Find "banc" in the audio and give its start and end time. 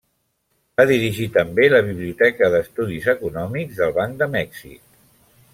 4.03-4.21